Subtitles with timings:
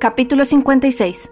[0.00, 1.30] Capítulo 56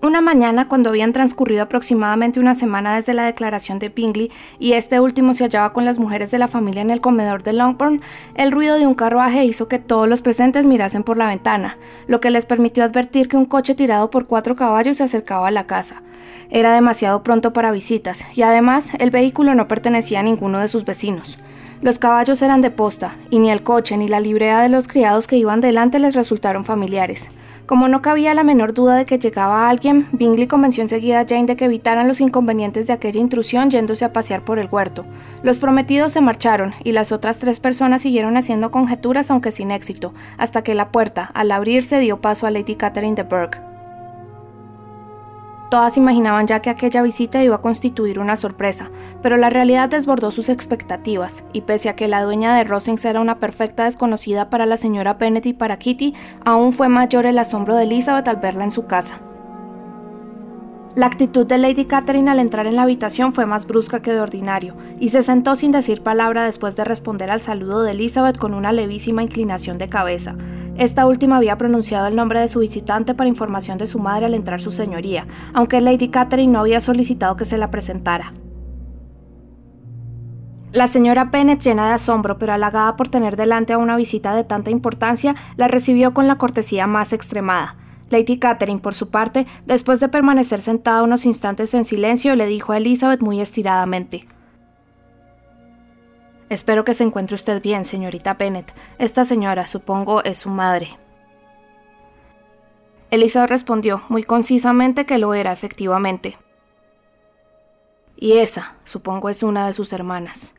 [0.00, 5.00] una mañana, cuando habían transcurrido aproximadamente una semana desde la declaración de Bingley y este
[5.00, 8.02] último se hallaba con las mujeres de la familia en el comedor de Longbourn,
[8.34, 12.20] el ruido de un carruaje hizo que todos los presentes mirasen por la ventana, lo
[12.20, 15.66] que les permitió advertir que un coche tirado por cuatro caballos se acercaba a la
[15.66, 16.02] casa.
[16.50, 20.84] Era demasiado pronto para visitas, y además el vehículo no pertenecía a ninguno de sus
[20.84, 21.38] vecinos.
[21.84, 25.26] Los caballos eran de posta, y ni el coche ni la librea de los criados
[25.26, 27.28] que iban delante les resultaron familiares.
[27.66, 31.44] Como no cabía la menor duda de que llegaba alguien, Bingley convenció enseguida a Jane
[31.44, 35.04] de que evitaran los inconvenientes de aquella intrusión yéndose a pasear por el huerto.
[35.42, 40.14] Los prometidos se marcharon y las otras tres personas siguieron haciendo conjeturas aunque sin éxito,
[40.38, 43.73] hasta que la puerta, al abrirse, dio paso a Lady Catherine de Burke.
[45.74, 48.92] Todas imaginaban ya que aquella visita iba a constituir una sorpresa,
[49.22, 53.20] pero la realidad desbordó sus expectativas, y pese a que la dueña de Rosings era
[53.20, 57.74] una perfecta desconocida para la señora Bennet y para Kitty, aún fue mayor el asombro
[57.74, 59.20] de Elizabeth al verla en su casa.
[60.94, 64.20] La actitud de Lady Catherine al entrar en la habitación fue más brusca que de
[64.20, 68.54] ordinario, y se sentó sin decir palabra después de responder al saludo de Elizabeth con
[68.54, 70.36] una levísima inclinación de cabeza.
[70.76, 74.34] Esta última había pronunciado el nombre de su visitante para información de su madre al
[74.34, 78.32] entrar su señoría, aunque Lady Catherine no había solicitado que se la presentara.
[80.72, 84.42] La señora Bennet, llena de asombro pero halagada por tener delante a una visita de
[84.42, 87.76] tanta importancia, la recibió con la cortesía más extremada.
[88.10, 92.72] Lady Catherine, por su parte, después de permanecer sentada unos instantes en silencio, le dijo
[92.72, 94.26] a Elizabeth muy estiradamente
[96.48, 98.74] Espero que se encuentre usted bien, señorita Bennet.
[98.98, 100.98] Esta señora, supongo, es su madre.
[103.10, 106.36] Elizabeth respondió muy concisamente que lo era, efectivamente.
[108.16, 110.54] Y esa, supongo, es una de sus hermanas.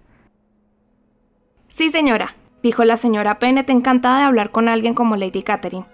[1.70, 2.30] Sí, señora,
[2.64, 5.86] dijo la señora Bennet, encantada de hablar con alguien como Lady Catherine.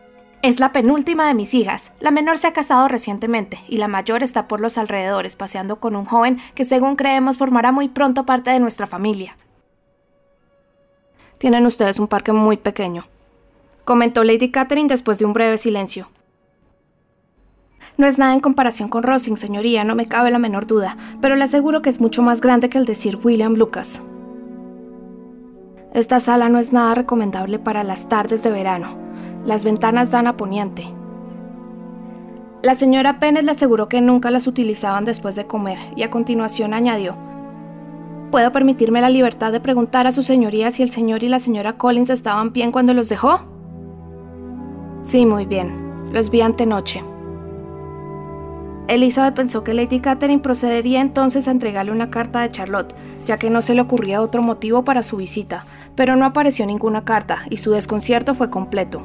[0.42, 1.92] Es la penúltima de mis hijas.
[2.00, 5.96] La menor se ha casado recientemente y la mayor está por los alrededores paseando con
[5.96, 9.38] un joven que según creemos formará muy pronto parte de nuestra familia.
[11.42, 13.08] Tienen ustedes un parque muy pequeño,
[13.84, 16.08] comentó Lady Catherine después de un breve silencio.
[17.98, 21.36] No es nada en comparación con Rosing, señoría, no me cabe la menor duda, pero
[21.36, 24.04] le aseguro que es mucho más grande que el de Sir William Lucas.
[25.96, 28.96] Esta sala no es nada recomendable para las tardes de verano.
[29.44, 30.84] Las ventanas dan a poniente.
[32.62, 36.76] La señora Pennett le aseguró que nunca las utilizaban después de comer y a continuación
[36.76, 37.16] añadió,
[38.32, 41.78] ¿Puedo permitirme la libertad de preguntar a su señoría si el señor y la señora
[41.78, 43.42] Collins estaban bien cuando los dejó?
[45.02, 46.10] Sí, muy bien.
[46.14, 47.04] Los vi antenoche.
[48.88, 53.50] Elizabeth pensó que Lady Catherine procedería entonces a entregarle una carta de Charlotte, ya que
[53.50, 55.66] no se le ocurría otro motivo para su visita,
[55.96, 59.02] pero no apareció ninguna carta y su desconcierto fue completo.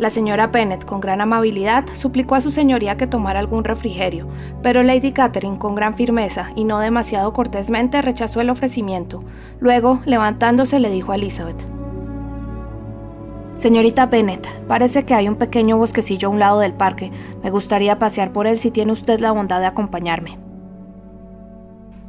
[0.00, 4.26] La señora Bennet, con gran amabilidad, suplicó a su señoría que tomara algún refrigerio,
[4.62, 9.22] pero Lady Catherine, con gran firmeza y no demasiado cortésmente, rechazó el ofrecimiento.
[9.58, 11.62] Luego, levantándose, le dijo a Elizabeth:
[13.52, 17.12] Señorita Bennet, parece que hay un pequeño bosquecillo a un lado del parque.
[17.42, 20.38] Me gustaría pasear por él si tiene usted la bondad de acompañarme.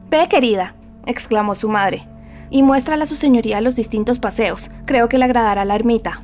[0.10, 0.76] Ve, querida,
[1.06, 2.08] exclamó su madre,
[2.50, 4.72] y muéstrale a su señoría los distintos paseos.
[4.86, 6.22] Creo que le agradará la ermita.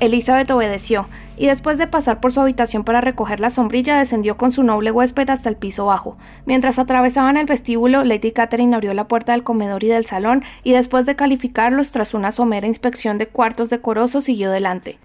[0.00, 4.50] Elizabeth obedeció, y después de pasar por su habitación para recoger la sombrilla, descendió con
[4.50, 6.16] su noble huésped hasta el piso bajo.
[6.46, 10.72] Mientras atravesaban el vestíbulo, Lady Catherine abrió la puerta del comedor y del salón, y
[10.72, 14.98] después de calificarlos tras una somera inspección de cuartos decorosos, siguió delante.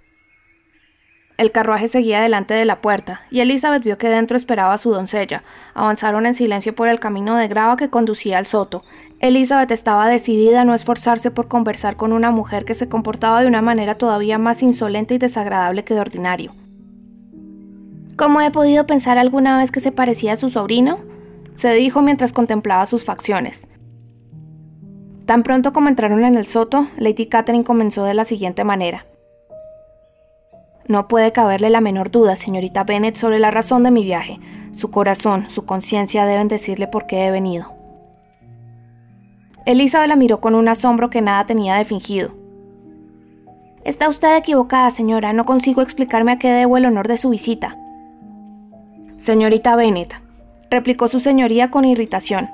[1.37, 4.91] El carruaje seguía delante de la puerta, y Elizabeth vio que dentro esperaba a su
[4.91, 5.43] doncella.
[5.73, 8.83] Avanzaron en silencio por el camino de grava que conducía al soto.
[9.19, 13.47] Elizabeth estaba decidida a no esforzarse por conversar con una mujer que se comportaba de
[13.47, 16.55] una manera todavía más insolente y desagradable que de ordinario.
[18.15, 20.99] ¿Cómo he podido pensar alguna vez que se parecía a su sobrino?
[21.55, 23.67] se dijo mientras contemplaba sus facciones.
[25.25, 29.05] Tan pronto como entraron en el soto, Lady Catherine comenzó de la siguiente manera.
[30.87, 34.39] No puede caberle la menor duda, señorita Bennet, sobre la razón de mi viaje.
[34.71, 37.73] Su corazón, su conciencia deben decirle por qué he venido.
[39.65, 42.35] Elizabeth la miró con un asombro que nada tenía de fingido.
[43.83, 45.33] Está usted equivocada, señora.
[45.33, 47.77] No consigo explicarme a qué debo el honor de su visita.
[49.17, 50.21] Señorita Bennet,
[50.69, 52.49] replicó su señoría con irritación,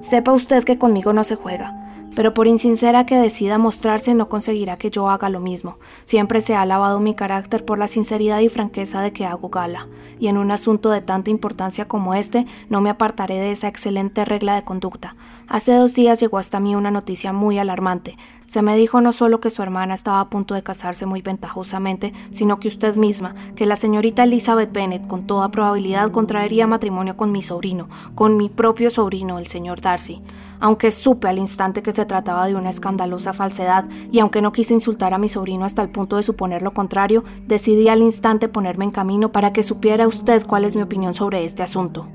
[0.00, 1.74] sepa usted que conmigo no se juega.
[2.16, 5.76] Pero por insincera que decida mostrarse no conseguirá que yo haga lo mismo.
[6.06, 9.86] Siempre se ha alabado mi carácter por la sinceridad y franqueza de que hago gala,
[10.18, 14.24] y en un asunto de tanta importancia como este no me apartaré de esa excelente
[14.24, 15.14] regla de conducta.
[15.46, 18.16] Hace dos días llegó hasta mí una noticia muy alarmante.
[18.46, 22.14] Se me dijo no solo que su hermana estaba a punto de casarse muy ventajosamente,
[22.30, 27.30] sino que usted misma, que la señorita Elizabeth Bennet con toda probabilidad contraería matrimonio con
[27.30, 30.22] mi sobrino, con mi propio sobrino, el señor Darcy
[30.60, 34.74] aunque supe al instante que se trataba de una escandalosa falsedad y aunque no quise
[34.74, 38.84] insultar a mi sobrino hasta el punto de suponer lo contrario, decidí al instante ponerme
[38.84, 42.06] en camino para que supiera usted cuál es mi opinión sobre este asunto.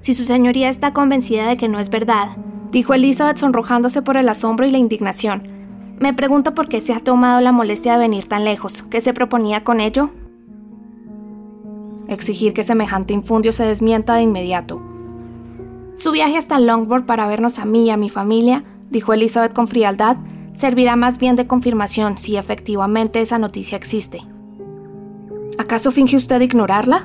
[0.00, 2.28] Si su señoría está convencida de que no es verdad,
[2.72, 5.58] dijo Elizabeth sonrojándose por el asombro y la indignación,
[5.98, 8.82] me pregunto por qué se ha tomado la molestia de venir tan lejos.
[8.88, 10.10] ¿Qué se proponía con ello?
[12.06, 14.80] Exigir que semejante infundio se desmienta de inmediato,
[15.98, 19.66] su viaje hasta Longbourn para vernos a mí y a mi familia, dijo Elizabeth con
[19.66, 20.16] frialdad,
[20.54, 24.20] servirá más bien de confirmación si efectivamente esa noticia existe.
[25.58, 27.02] ¿Acaso finge usted ignorarla?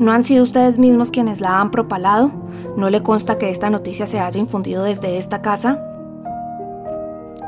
[0.00, 2.32] ¿No han sido ustedes mismos quienes la han propalado?
[2.76, 5.80] ¿No le consta que esta noticia se haya infundido desde esta casa?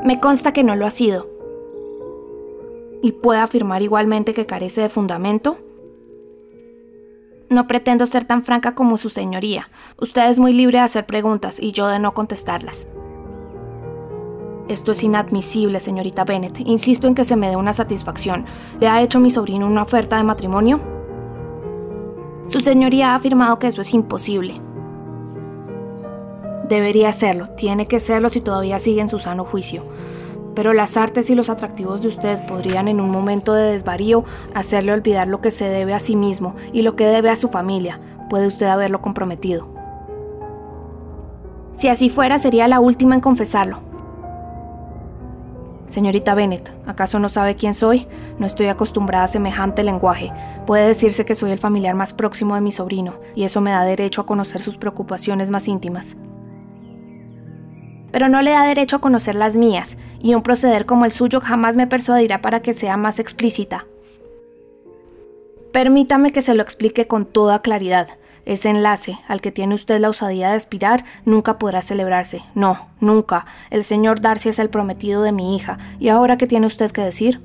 [0.05, 1.27] Me consta que no lo ha sido.
[3.01, 5.57] ¿Y puede afirmar igualmente que carece de fundamento?
[7.49, 9.69] No pretendo ser tan franca como su señoría.
[9.99, 12.87] Usted es muy libre de hacer preguntas y yo de no contestarlas.
[14.67, 16.59] Esto es inadmisible, señorita Bennet.
[16.59, 18.45] Insisto en que se me dé una satisfacción.
[18.79, 20.81] ¿Le ha hecho mi sobrino una oferta de matrimonio?
[22.47, 24.59] Su señoría ha afirmado que eso es imposible.
[26.67, 27.49] Debería serlo.
[27.49, 29.83] Tiene que serlo si todavía sigue en su sano juicio
[30.55, 34.23] pero las artes y los atractivos de usted podrían en un momento de desvarío
[34.53, 37.49] hacerle olvidar lo que se debe a sí mismo y lo que debe a su
[37.49, 37.99] familia.
[38.29, 39.67] Puede usted haberlo comprometido.
[41.75, 43.79] Si así fuera, sería la última en confesarlo.
[45.87, 48.07] Señorita Bennet, ¿acaso no sabe quién soy?
[48.39, 50.31] No estoy acostumbrada a semejante lenguaje.
[50.65, 53.83] Puede decirse que soy el familiar más próximo de mi sobrino, y eso me da
[53.83, 56.15] derecho a conocer sus preocupaciones más íntimas
[58.15, 61.41] pero no le da derecho a conocer las mías, y un proceder como el suyo
[61.41, 63.87] jamás me persuadirá para que sea más explícita.
[65.73, 68.07] Permítame que se lo explique con toda claridad.
[68.45, 72.41] Ese enlace al que tiene usted la osadía de aspirar nunca podrá celebrarse.
[72.53, 73.47] No, nunca.
[73.69, 75.77] El señor Darcy es el prometido de mi hija.
[75.99, 77.41] ¿Y ahora qué tiene usted que decir?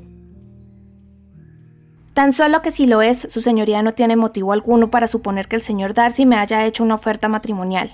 [2.15, 5.57] Tan solo que si lo es, su señoría no tiene motivo alguno para suponer que
[5.57, 7.91] el señor Darcy me haya hecho una oferta matrimonial.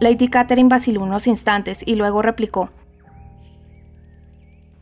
[0.00, 2.70] Lady Catherine vaciló unos instantes y luego replicó.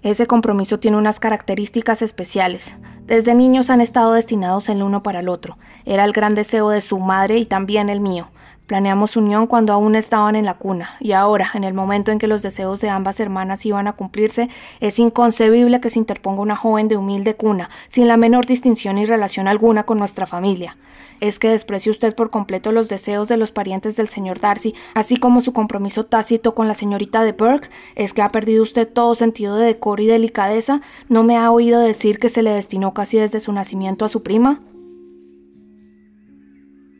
[0.02, 2.74] Ese compromiso tiene unas características especiales.
[3.06, 5.58] Desde niños han estado destinados el uno para el otro.
[5.84, 8.28] Era el gran deseo de su madre y también el mío.
[8.66, 12.26] Planeamos unión cuando aún estaban en la cuna, y ahora, en el momento en que
[12.26, 14.48] los deseos de ambas hermanas iban a cumplirse,
[14.80, 19.04] es inconcebible que se interponga una joven de humilde cuna, sin la menor distinción y
[19.04, 20.76] relación alguna con nuestra familia.
[21.20, 25.16] Es que desprecie usted por completo los deseos de los parientes del señor Darcy, así
[25.16, 27.70] como su compromiso tácito con la señorita de Burke.
[27.94, 30.80] Es que ha perdido usted todo sentido de decoro y delicadeza.
[31.08, 34.22] ¿No me ha oído decir que se le destinó casi desde su nacimiento a su
[34.22, 34.60] prima?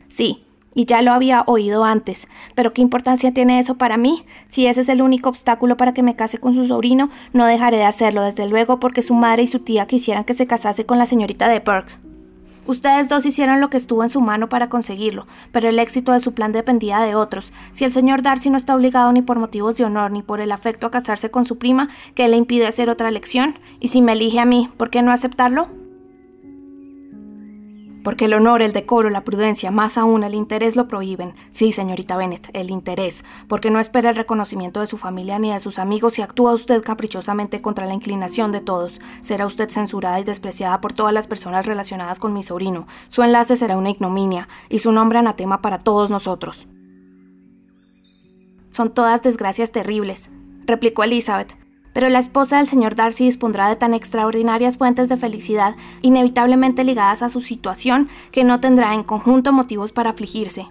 [0.09, 0.46] Sí,
[0.77, 2.27] y ya lo había oído antes.
[2.53, 4.23] Pero ¿qué importancia tiene eso para mí?
[4.47, 7.77] Si ese es el único obstáculo para que me case con su sobrino, no dejaré
[7.77, 10.99] de hacerlo, desde luego, porque su madre y su tía quisieran que se casase con
[10.99, 11.97] la señorita de Burke.
[12.67, 16.19] Ustedes dos hicieron lo que estuvo en su mano para conseguirlo, pero el éxito de
[16.19, 17.53] su plan dependía de otros.
[17.73, 20.51] Si el señor Darcy no está obligado ni por motivos de honor ni por el
[20.51, 23.57] afecto a casarse con su prima, ¿qué le impide hacer otra elección?
[23.79, 25.86] Y si me elige a mí, ¿por qué no aceptarlo?
[28.07, 31.33] Porque el honor, el decoro, la prudencia, más aún el interés lo prohíben.
[31.49, 35.59] Sí, señorita Bennet, el interés, porque no espera el reconocimiento de su familia ni de
[35.59, 39.01] sus amigos si actúa usted caprichosamente contra la inclinación de todos.
[39.23, 42.87] Será usted censurada y despreciada por todas las personas relacionadas con mi sobrino.
[43.09, 46.65] Su enlace será una ignominia y su nombre anatema para todos nosotros.
[48.71, 50.29] Son todas desgracias terribles,
[50.65, 51.66] replicó Elizabeth
[51.97, 57.23] pero la esposa del señor Darcy dispondrá de tan extraordinarias fuentes de felicidad, inevitablemente ligadas
[57.23, 60.67] a su situación, que no tendrá en conjunto motivos para afligirse.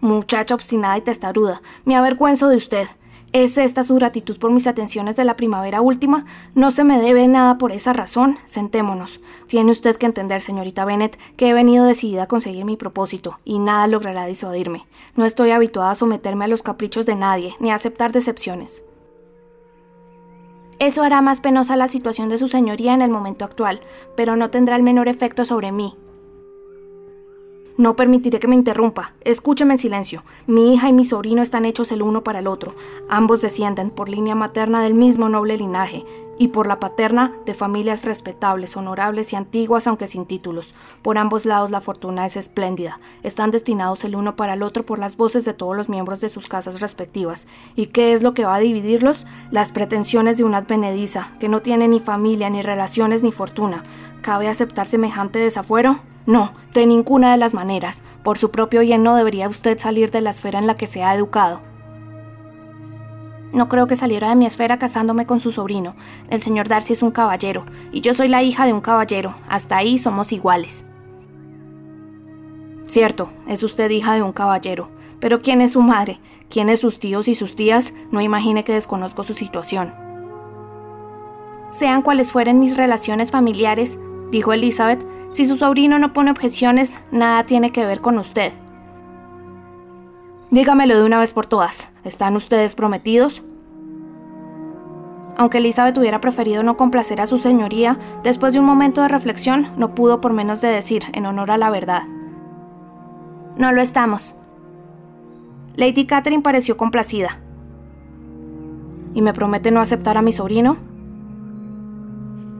[0.00, 2.88] Muchacha obstinada y testaruda, me avergüenzo de usted.
[3.32, 6.24] ¿Es esta su gratitud por mis atenciones de la primavera última?
[6.56, 8.38] No se me debe nada por esa razón.
[8.46, 9.20] Sentémonos.
[9.46, 13.60] Tiene usted que entender, señorita Bennet, que he venido decidida a conseguir mi propósito, y
[13.60, 14.84] nada logrará disuadirme.
[15.14, 18.82] No estoy habituada a someterme a los caprichos de nadie, ni a aceptar decepciones.
[20.82, 23.82] Eso hará más penosa la situación de su señoría en el momento actual,
[24.16, 25.94] pero no tendrá el menor efecto sobre mí.
[27.76, 29.14] No permitiré que me interrumpa.
[29.20, 30.24] Escúcheme en silencio.
[30.48, 32.74] Mi hija y mi sobrino están hechos el uno para el otro.
[33.08, 36.04] Ambos descienden por línea materna del mismo noble linaje
[36.38, 40.74] y por la paterna de familias respetables, honorables y antiguas aunque sin títulos.
[41.02, 43.00] Por ambos lados la fortuna es espléndida.
[43.22, 46.28] Están destinados el uno para el otro por las voces de todos los miembros de
[46.28, 47.46] sus casas respectivas.
[47.76, 49.26] ¿Y qué es lo que va a dividirlos?
[49.50, 53.84] Las pretensiones de una advenediza, que no tiene ni familia, ni relaciones, ni fortuna.
[54.22, 56.00] ¿Cabe aceptar semejante desafuero?
[56.26, 58.02] No, de ninguna de las maneras.
[58.22, 61.02] Por su propio bien no debería usted salir de la esfera en la que se
[61.02, 61.71] ha educado.
[63.52, 65.94] No creo que saliera de mi esfera casándome con su sobrino.
[66.30, 69.34] El señor Darcy es un caballero, y yo soy la hija de un caballero.
[69.48, 70.84] Hasta ahí somos iguales.
[72.86, 74.88] Cierto, es usted hija de un caballero.
[75.20, 76.18] Pero ¿quién es su madre?
[76.50, 77.92] ¿Quiénes sus tíos y sus tías?
[78.10, 79.94] No imagine que desconozco su situación.
[81.70, 83.98] Sean cuales fueren mis relaciones familiares,
[84.30, 88.52] dijo Elizabeth, si su sobrino no pone objeciones, nada tiene que ver con usted.
[90.52, 91.88] Dígamelo de una vez por todas.
[92.04, 93.42] ¿Están ustedes prometidos?
[95.38, 99.68] Aunque Elizabeth hubiera preferido no complacer a su señoría, después de un momento de reflexión
[99.78, 102.02] no pudo por menos de decir, en honor a la verdad.
[103.56, 104.34] No lo estamos.
[105.74, 107.40] Lady Catherine pareció complacida.
[109.14, 110.76] ¿Y me promete no aceptar a mi sobrino?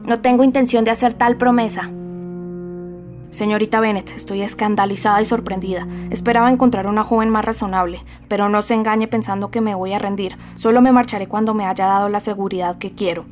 [0.07, 1.91] No tengo intención de hacer tal promesa.
[3.33, 5.87] Señorita Bennet, estoy escandalizada y sorprendida.
[6.11, 9.99] Esperaba encontrar una joven más razonable, pero no se engañe pensando que me voy a
[9.99, 10.37] rendir.
[10.53, 13.25] Solo me marcharé cuando me haya dado la seguridad que quiero.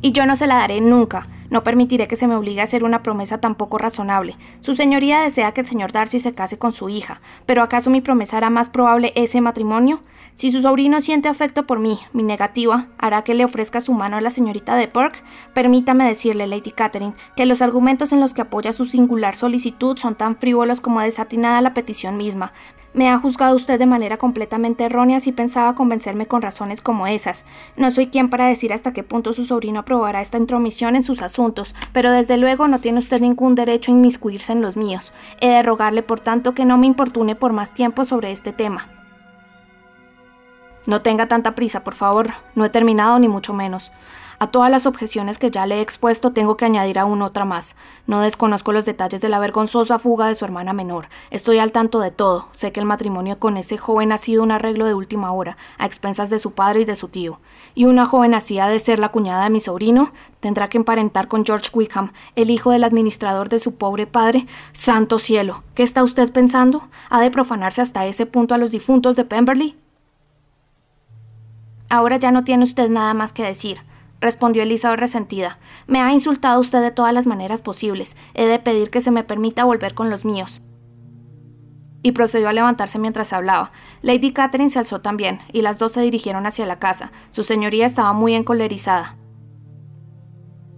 [0.00, 1.26] Y yo no se la daré nunca.
[1.50, 4.36] No permitiré que se me obligue a hacer una promesa tan poco razonable.
[4.60, 8.00] Su señoría desea que el señor Darcy se case con su hija, pero ¿acaso mi
[8.00, 10.02] promesa hará más probable ese matrimonio?
[10.34, 14.16] Si su sobrino siente afecto por mí, mi negativa hará que le ofrezca su mano
[14.16, 15.24] a la señorita de Perk.
[15.52, 20.14] Permítame decirle, Lady Catherine, que los argumentos en los que apoya su singular solicitud son
[20.14, 22.52] tan frívolos como desatinada la petición misma.
[22.94, 27.44] Me ha juzgado usted de manera completamente errónea si pensaba convencerme con razones como esas.
[27.76, 31.22] No soy quien para decir hasta qué punto su sobrino aprobará esta intromisión en sus
[31.22, 35.12] asuntos, pero desde luego no tiene usted ningún derecho a inmiscuirse en los míos.
[35.40, 38.97] He de rogarle, por tanto, que no me importune por más tiempo sobre este tema.
[40.88, 42.30] No tenga tanta prisa, por favor.
[42.54, 43.92] No he terminado ni mucho menos.
[44.38, 47.76] A todas las objeciones que ya le he expuesto tengo que añadir aún otra más.
[48.06, 51.10] No desconozco los detalles de la vergonzosa fuga de su hermana menor.
[51.30, 52.48] Estoy al tanto de todo.
[52.52, 55.84] Sé que el matrimonio con ese joven ha sido un arreglo de última hora, a
[55.84, 57.38] expensas de su padre y de su tío.
[57.74, 60.14] Y una joven así ha de ser la cuñada de mi sobrino.
[60.40, 64.46] Tendrá que emparentar con George Wickham, el hijo del administrador de su pobre padre.
[64.72, 65.64] Santo cielo.
[65.74, 66.88] ¿Qué está usted pensando?
[67.10, 69.76] ¿Ha de profanarse hasta ese punto a los difuntos de Pemberley?
[71.88, 73.80] Ahora ya no tiene usted nada más que decir
[74.20, 75.58] respondió Elizabeth resentida.
[75.86, 78.16] Me ha insultado usted de todas las maneras posibles.
[78.34, 80.62] He de pedir que se me permita volver con los míos.
[82.02, 83.72] Y procedió a levantarse mientras hablaba.
[84.02, 87.10] Lady Catherine se alzó también, y las dos se dirigieron hacia la casa.
[87.30, 89.16] Su señoría estaba muy encolerizada.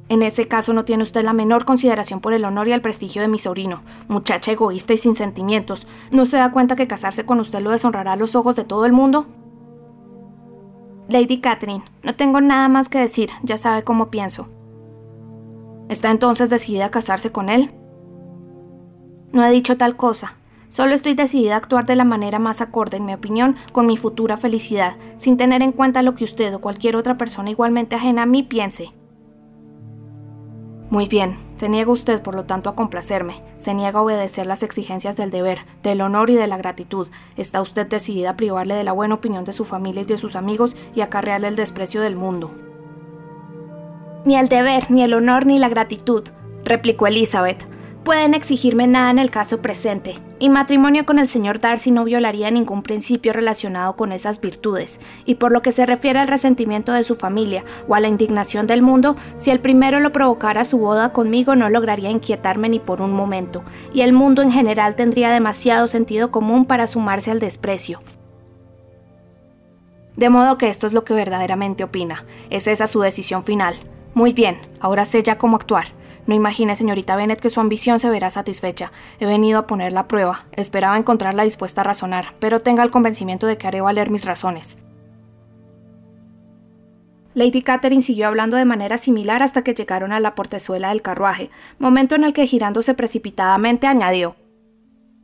[0.09, 3.23] En ese caso no tiene usted la menor consideración por el honor y el prestigio
[3.23, 5.87] de mi sobrino, muchacha egoísta y sin sentimientos.
[6.11, 8.87] ¿No se da cuenta que casarse con usted lo deshonrará a los ojos de todo
[8.87, 9.26] el mundo?
[11.11, 14.49] Lady Catherine, no tengo nada más que decir, ya sabe cómo pienso.
[15.88, 17.73] ¿Está entonces decidida a casarse con él?
[19.33, 20.37] No he dicho tal cosa.
[20.69, 23.97] Solo estoy decidida a actuar de la manera más acorde, en mi opinión, con mi
[23.97, 28.23] futura felicidad, sin tener en cuenta lo que usted o cualquier otra persona igualmente ajena
[28.23, 28.93] a mí piense.
[30.90, 34.62] Muy bien, se niega usted por lo tanto a complacerme, se niega a obedecer las
[34.62, 37.09] exigencias del deber, del honor y de la gratitud.
[37.37, 40.37] Está usted decidida a privarle de la buena opinión de su familia y de sus
[40.37, 42.50] amigos y acarrearle el desprecio del mundo.
[44.25, 46.26] Ni el deber, ni el honor, ni la gratitud,
[46.64, 47.69] replicó Elizabeth
[48.04, 50.19] pueden exigirme nada en el caso presente.
[50.40, 55.35] Mi matrimonio con el señor Darcy no violaría ningún principio relacionado con esas virtudes, y
[55.35, 58.80] por lo que se refiere al resentimiento de su familia o a la indignación del
[58.80, 63.12] mundo, si el primero lo provocara su boda conmigo no lograría inquietarme ni por un
[63.12, 68.00] momento, y el mundo en general tendría demasiado sentido común para sumarse al desprecio.
[70.16, 73.75] De modo que esto es lo que verdaderamente opina, es esa su decisión final.
[74.14, 76.00] Muy bien, ahora sé ya cómo actuar.
[76.26, 78.92] No imagine, señorita Bennet, que su ambición se verá satisfecha.
[79.18, 80.46] He venido a poner la prueba.
[80.52, 84.76] Esperaba encontrarla dispuesta a razonar, pero tenga el convencimiento de que haré valer mis razones.
[87.34, 91.50] Lady Catherine siguió hablando de manera similar hasta que llegaron a la portezuela del carruaje,
[91.78, 94.34] momento en el que girándose precipitadamente añadió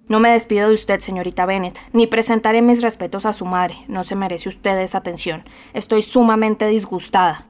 [0.08, 3.78] No me despido de usted, señorita Bennet, ni presentaré mis respetos a su madre.
[3.88, 5.44] No se merece usted esa atención.
[5.74, 7.46] Estoy sumamente disgustada.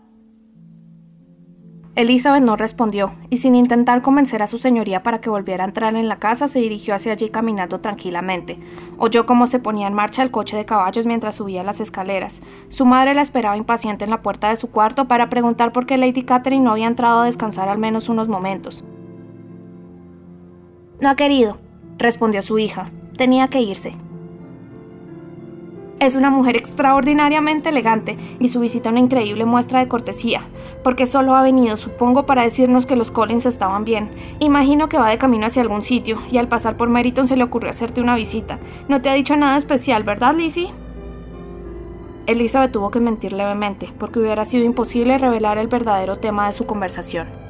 [1.97, 5.97] Elizabeth no respondió, y sin intentar convencer a su señoría para que volviera a entrar
[5.97, 8.59] en la casa, se dirigió hacia allí caminando tranquilamente.
[8.99, 12.43] Oyó cómo se ponía en marcha el coche de caballos mientras subía las escaleras.
[12.69, 15.97] Su madre la esperaba impaciente en la puerta de su cuarto para preguntar por qué
[15.97, 18.85] Lady Catherine no había entrado a descansar al menos unos momentos.
[21.01, 21.57] No ha querido,
[21.97, 22.91] respondió su hija.
[23.17, 23.97] Tenía que irse.
[26.07, 30.43] Es una mujer extraordinariamente elegante y su visita una increíble muestra de cortesía,
[30.85, 34.09] porque solo ha venido, supongo, para decirnos que los Collins estaban bien.
[34.39, 37.43] Imagino que va de camino hacia algún sitio y al pasar por Meriton se le
[37.43, 38.61] ocurrió hacerte una visita.
[38.87, 40.73] No te ha dicho nada especial, ¿verdad, Lizzie?
[42.27, 46.67] Elizabeth tuvo que mentir levemente, porque hubiera sido imposible revelar el verdadero tema de su
[46.67, 47.46] conversación.